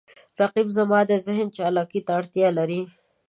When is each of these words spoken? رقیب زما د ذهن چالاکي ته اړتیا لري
رقیب 0.41 0.67
زما 0.77 0.99
د 1.05 1.11
ذهن 1.25 1.47
چالاکي 1.55 2.01
ته 2.05 2.11
اړتیا 2.19 2.47
لري 2.57 2.81